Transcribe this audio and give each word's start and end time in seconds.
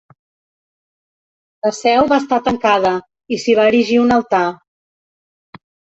La 1.67 1.71
seu 1.79 2.09
va 2.13 2.19
estar 2.23 2.39
tancada, 2.47 2.95
i 3.33 3.39
s'hi 3.45 3.55
va 3.61 3.69
erigir 3.73 4.01
un 4.07 4.15
altar 4.17 4.45